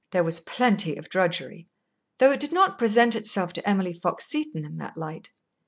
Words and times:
There 0.09 0.23
was 0.23 0.39
plenty 0.39 0.95
of 0.95 1.09
drudgery, 1.09 1.67
though 2.17 2.31
it 2.31 2.39
did 2.39 2.51
not 2.51 2.79
present 2.79 3.15
itself 3.15 3.53
to 3.53 3.69
Emily 3.69 3.93
Fox 3.93 4.25
Seton 4.25 4.65
in 4.65 4.77
that 4.79 4.97
light. 4.97 5.29